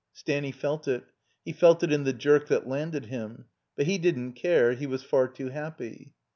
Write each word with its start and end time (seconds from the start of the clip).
Stanny 0.13 0.51
felt 0.51 0.87
it; 0.87 1.03
he 1.45 1.51
felt 1.53 1.83
it 1.83 1.91
in 1.93 2.05
the 2.05 2.11
jerk 2.11 2.47
that 2.47 2.67
landed 2.67 3.05
him; 3.05 3.45
but 3.75 3.85
he 3.85 3.99
didn't 3.99 4.33
care, 4.33 4.73
he 4.73 4.87
was 4.87 5.03
far 5.03 5.27
too 5.27 5.49
happy. 5.49 6.15